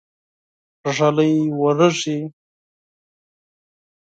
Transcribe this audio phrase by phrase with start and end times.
[0.95, 2.17] ږلۍ وريږي.